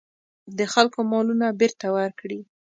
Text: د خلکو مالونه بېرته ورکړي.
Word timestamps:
د 0.57 0.59
خلکو 0.73 0.99
مالونه 1.11 1.47
بېرته 1.59 1.87
ورکړي. 1.97 2.39